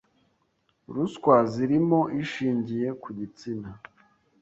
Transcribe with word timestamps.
ruswa 0.93 1.35
zirimo 1.53 1.99
ishingiye 2.21 2.87
ku 3.01 3.09
gitsina 3.17 3.69